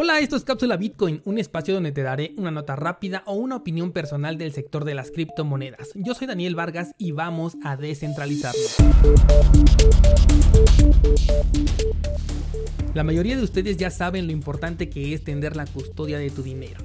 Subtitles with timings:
[0.00, 3.56] Hola, esto es Cápsula Bitcoin, un espacio donde te daré una nota rápida o una
[3.56, 5.90] opinión personal del sector de las criptomonedas.
[5.96, 8.60] Yo soy Daniel Vargas y vamos a descentralizarlo.
[12.94, 16.44] La mayoría de ustedes ya saben lo importante que es tener la custodia de tu
[16.44, 16.78] dinero.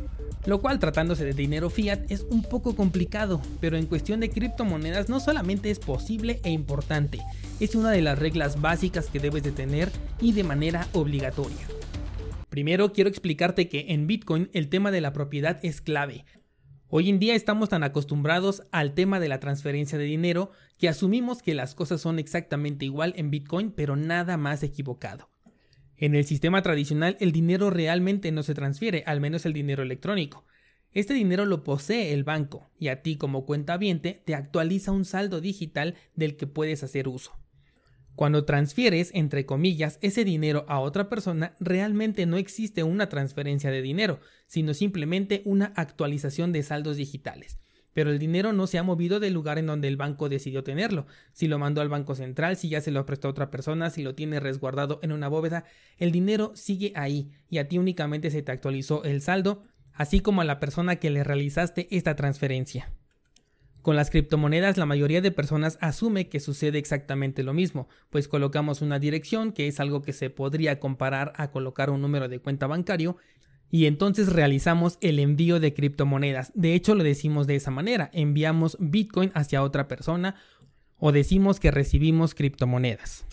[0.47, 5.07] Lo cual tratándose de dinero fiat es un poco complicado, pero en cuestión de criptomonedas
[5.07, 7.19] no solamente es posible e importante,
[7.59, 11.67] es una de las reglas básicas que debes de tener y de manera obligatoria.
[12.53, 16.23] Primero quiero explicarte que en Bitcoin el tema de la propiedad es clave.
[16.87, 21.41] Hoy en día estamos tan acostumbrados al tema de la transferencia de dinero que asumimos
[21.41, 25.31] que las cosas son exactamente igual en Bitcoin pero nada más equivocado.
[25.97, 30.45] En el sistema tradicional el dinero realmente no se transfiere, al menos el dinero electrónico.
[30.91, 35.41] Este dinero lo posee el banco y a ti como cuenta te actualiza un saldo
[35.41, 37.31] digital del que puedes hacer uso.
[38.15, 43.81] Cuando transfieres, entre comillas, ese dinero a otra persona, realmente no existe una transferencia de
[43.81, 47.57] dinero, sino simplemente una actualización de saldos digitales.
[47.93, 51.05] Pero el dinero no se ha movido del lugar en donde el banco decidió tenerlo.
[51.31, 54.03] Si lo mandó al banco central, si ya se lo prestó a otra persona, si
[54.03, 55.65] lo tiene resguardado en una bóveda,
[55.97, 60.41] el dinero sigue ahí y a ti únicamente se te actualizó el saldo, así como
[60.41, 62.91] a la persona que le realizaste esta transferencia.
[63.83, 68.81] Con las criptomonedas la mayoría de personas asume que sucede exactamente lo mismo, pues colocamos
[68.81, 72.65] una dirección, que es algo que se podría comparar a colocar un número de cuenta
[72.65, 73.17] bancario,
[73.69, 76.53] y entonces realizamos el envío de criptomonedas.
[76.55, 80.35] De hecho lo decimos de esa manera, enviamos Bitcoin hacia otra persona
[80.97, 83.25] o decimos que recibimos criptomonedas.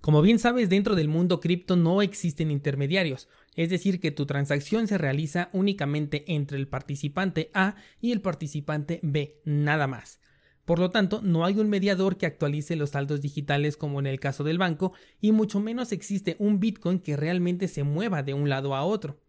[0.00, 4.86] Como bien sabes, dentro del mundo cripto no existen intermediarios, es decir, que tu transacción
[4.88, 10.20] se realiza únicamente entre el participante A y el participante B, nada más.
[10.64, 14.20] Por lo tanto, no hay un mediador que actualice los saldos digitales como en el
[14.20, 18.48] caso del banco, y mucho menos existe un Bitcoin que realmente se mueva de un
[18.48, 19.20] lado a otro.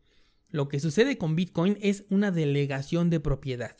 [0.49, 3.75] Lo que sucede con Bitcoin es una delegación de propiedad.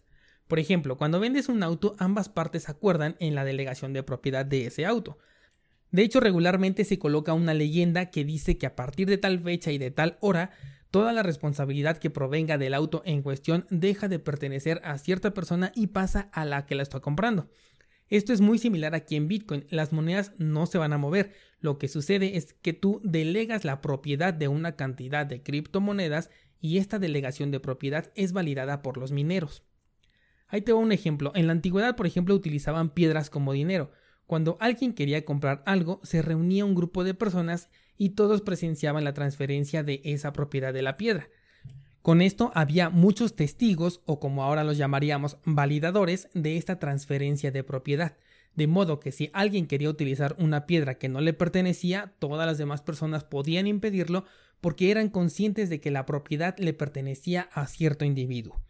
[0.48, 4.66] Por ejemplo, cuando vendes un auto, ambas partes acuerdan en la delegación de propiedad de
[4.66, 5.18] ese auto.
[5.92, 9.72] De hecho, regularmente se coloca una leyenda que dice que a partir de tal fecha
[9.72, 10.52] y de tal hora,
[10.90, 15.72] toda la responsabilidad que provenga del auto en cuestión deja de pertenecer a cierta persona
[15.76, 17.50] y pasa a la que la está comprando.
[18.08, 21.32] Esto es muy similar aquí en Bitcoin, las monedas no se van a mover,
[21.62, 26.78] lo que sucede es que tú delegas la propiedad de una cantidad de criptomonedas y
[26.78, 29.64] esta delegación de propiedad es validada por los mineros.
[30.48, 33.92] Ahí te va un ejemplo, en la antigüedad por ejemplo utilizaban piedras como dinero,
[34.32, 39.14] cuando alguien quería comprar algo, se reunía un grupo de personas y todos presenciaban la
[39.14, 41.28] transferencia de esa propiedad de la piedra.
[42.02, 47.66] Con esto había muchos testigos, o como ahora los llamaríamos, validadores de esta transferencia de
[47.66, 48.16] propiedad.
[48.56, 52.58] De modo que si alguien quería utilizar una piedra que no le pertenecía, todas las
[52.58, 54.24] demás personas podían impedirlo
[54.62, 58.62] porque eran conscientes de que la propiedad le pertenecía a cierto individuo.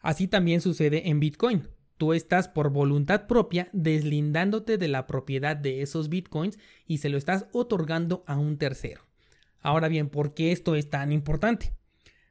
[0.00, 1.68] Así también sucede en Bitcoin.
[1.96, 7.16] Tú estás por voluntad propia deslindándote de la propiedad de esos bitcoins y se lo
[7.16, 9.02] estás otorgando a un tercero.
[9.60, 11.72] Ahora bien, ¿por qué esto es tan importante?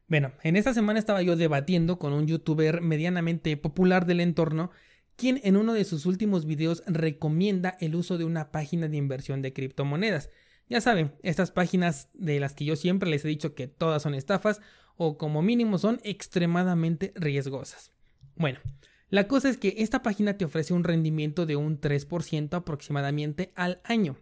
[0.08, 4.70] Bueno, en esta semana estaba yo debatiendo con un youtuber medianamente popular del entorno,
[5.16, 9.42] quien en uno de sus últimos videos recomienda el uso de una página de inversión
[9.42, 10.30] de criptomonedas.
[10.70, 14.14] Ya saben, estas páginas de las que yo siempre les he dicho que todas son
[14.14, 14.62] estafas
[14.96, 17.92] o como mínimo son extremadamente riesgosas.
[18.36, 18.60] Bueno,
[19.10, 23.82] la cosa es que esta página te ofrece un rendimiento de un 3% aproximadamente al
[23.84, 24.18] año.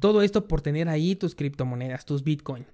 [0.00, 2.66] Todo esto por tener ahí tus criptomonedas, tus Bitcoin.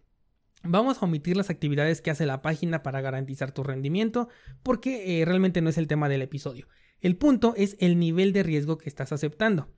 [0.62, 4.28] Vamos a omitir las actividades que hace la página para garantizar tu rendimiento
[4.62, 6.66] porque eh, realmente no es el tema del episodio.
[7.00, 9.68] El punto es el nivel de riesgo que estás aceptando.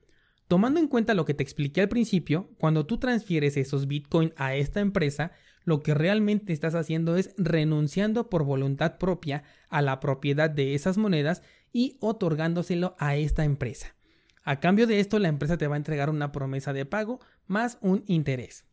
[0.49, 4.55] Tomando en cuenta lo que te expliqué al principio, cuando tú transfieres esos Bitcoin a
[4.55, 5.31] esta empresa,
[5.65, 10.97] lo que realmente estás haciendo es renunciando por voluntad propia a la propiedad de esas
[10.97, 11.41] monedas
[11.71, 13.95] y otorgándoselo a esta empresa.
[14.43, 17.77] A cambio de esto, la empresa te va a entregar una promesa de pago más
[17.81, 18.65] un interés.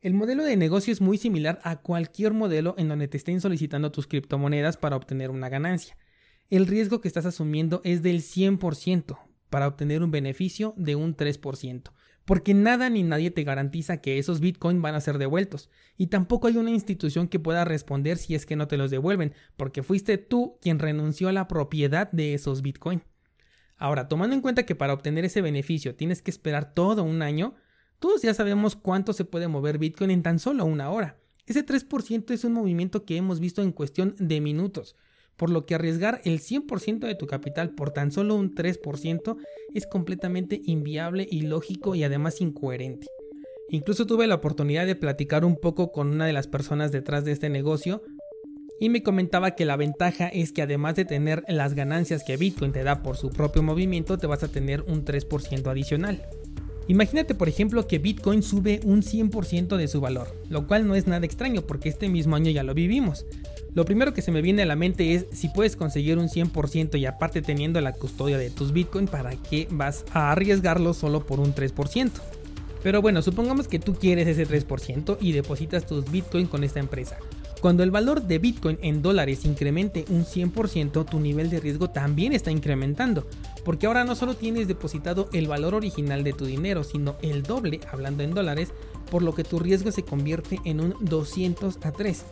[0.00, 3.90] El modelo de negocio es muy similar a cualquier modelo en donde te estén solicitando
[3.90, 5.96] tus criptomonedas para obtener una ganancia.
[6.50, 11.93] El riesgo que estás asumiendo es del 100% para obtener un beneficio de un 3%
[12.24, 16.46] porque nada ni nadie te garantiza que esos Bitcoin van a ser devueltos, y tampoco
[16.46, 20.18] hay una institución que pueda responder si es que no te los devuelven, porque fuiste
[20.18, 23.02] tú quien renunció a la propiedad de esos Bitcoin.
[23.76, 27.54] Ahora, tomando en cuenta que para obtener ese beneficio tienes que esperar todo un año,
[27.98, 31.18] todos ya sabemos cuánto se puede mover Bitcoin en tan solo una hora.
[31.46, 34.96] Ese 3% es un movimiento que hemos visto en cuestión de minutos
[35.36, 39.36] por lo que arriesgar el 100% de tu capital por tan solo un 3%
[39.74, 43.06] es completamente inviable, ilógico y además incoherente.
[43.70, 47.32] Incluso tuve la oportunidad de platicar un poco con una de las personas detrás de
[47.32, 48.02] este negocio
[48.80, 52.72] y me comentaba que la ventaja es que además de tener las ganancias que Bitcoin
[52.72, 56.22] te da por su propio movimiento, te vas a tener un 3% adicional.
[56.86, 61.06] Imagínate por ejemplo que Bitcoin sube un 100% de su valor, lo cual no es
[61.06, 63.24] nada extraño porque este mismo año ya lo vivimos.
[63.74, 66.96] Lo primero que se me viene a la mente es si puedes conseguir un 100%
[66.96, 71.40] y aparte teniendo la custodia de tus Bitcoin, ¿para qué vas a arriesgarlo solo por
[71.40, 72.10] un 3%?
[72.84, 77.16] Pero bueno, supongamos que tú quieres ese 3% y depositas tus Bitcoin con esta empresa.
[77.64, 82.34] Cuando el valor de Bitcoin en dólares incremente un 100%, tu nivel de riesgo también
[82.34, 83.26] está incrementando,
[83.64, 87.80] porque ahora no solo tienes depositado el valor original de tu dinero, sino el doble,
[87.90, 88.74] hablando en dólares,
[89.10, 92.24] por lo que tu riesgo se convierte en un 200 a 3.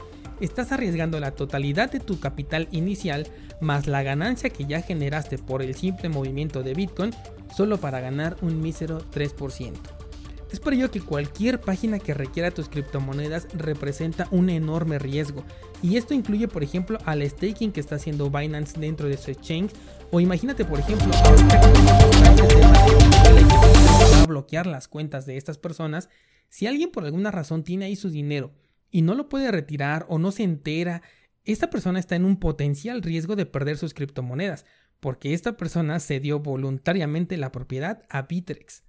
[0.42, 3.26] Estás arriesgando la totalidad de tu capital inicial
[3.62, 7.14] más la ganancia que ya generaste por el simple movimiento de Bitcoin
[7.56, 10.01] solo para ganar un mísero 3%.
[10.52, 15.44] Es por ello que cualquier página que requiera tus criptomonedas representa un enorme riesgo.
[15.82, 19.72] Y esto incluye, por ejemplo, al staking que está haciendo Binance dentro de su exchange.
[20.10, 21.10] O imagínate, por ejemplo,
[24.14, 26.10] a bloquear las cuentas de estas personas.
[26.50, 28.52] Si alguien por alguna razón tiene ahí su dinero
[28.90, 31.00] y no lo puede retirar o no se entera,
[31.44, 34.66] esta persona está en un potencial riesgo de perder sus criptomonedas,
[35.00, 38.82] porque esta persona cedió voluntariamente la propiedad a Bitrex.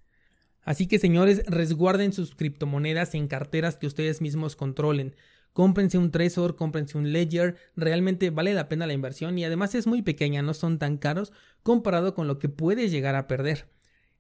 [0.64, 5.16] Así que señores, resguarden sus criptomonedas en carteras que ustedes mismos controlen.
[5.54, 9.86] Cómprense un Trezor, cómprense un Ledger, realmente vale la pena la inversión y además es
[9.86, 11.32] muy pequeña, no son tan caros
[11.62, 13.68] comparado con lo que puedes llegar a perder.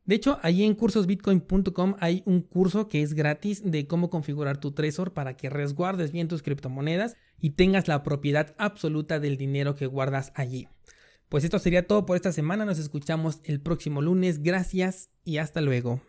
[0.05, 4.73] De hecho, ahí en cursosbitcoin.com hay un curso que es gratis de cómo configurar tu
[4.73, 9.87] Trezor para que resguardes bien tus criptomonedas y tengas la propiedad absoluta del dinero que
[9.87, 10.67] guardas allí.
[11.29, 15.61] Pues esto sería todo por esta semana, nos escuchamos el próximo lunes, gracias y hasta
[15.61, 15.99] luego.